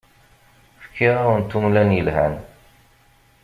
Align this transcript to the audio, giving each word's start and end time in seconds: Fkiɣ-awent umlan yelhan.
Fkiɣ-awent 0.83 1.57
umlan 1.57 1.89
yelhan. 1.95 2.35